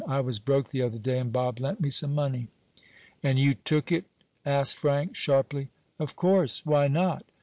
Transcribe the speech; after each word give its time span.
"I 0.07 0.19
was 0.19 0.39
broke 0.39 0.69
the 0.69 0.81
other 0.81 0.97
day 0.97 1.19
and 1.19 1.31
Bob 1.31 1.59
lent 1.59 1.79
me 1.79 1.91
some 1.91 2.15
money." 2.15 2.47
"And 3.21 3.37
you 3.37 3.53
took 3.53 3.91
it?" 3.91 4.05
asked 4.43 4.75
Frank, 4.77 5.15
sharply. 5.15 5.69
"Of 5.99 6.15
course. 6.15 6.65
Why 6.65 6.87
not?" 6.87 7.21